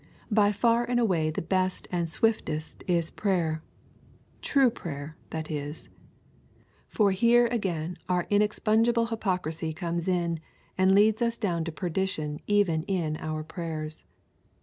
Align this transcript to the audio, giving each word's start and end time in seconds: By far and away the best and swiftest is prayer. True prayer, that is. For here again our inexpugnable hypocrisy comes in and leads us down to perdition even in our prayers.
By 0.31 0.51
far 0.51 0.83
and 0.83 0.99
away 0.99 1.29
the 1.29 1.43
best 1.43 1.87
and 1.91 2.09
swiftest 2.09 2.83
is 2.87 3.11
prayer. 3.11 3.61
True 4.41 4.71
prayer, 4.71 5.15
that 5.29 5.51
is. 5.51 5.89
For 6.87 7.11
here 7.11 7.45
again 7.45 7.99
our 8.09 8.25
inexpugnable 8.31 9.05
hypocrisy 9.09 9.73
comes 9.73 10.07
in 10.07 10.39
and 10.75 10.95
leads 10.95 11.21
us 11.21 11.37
down 11.37 11.63
to 11.65 11.71
perdition 11.71 12.39
even 12.47 12.81
in 12.85 13.15
our 13.17 13.43
prayers. 13.43 14.03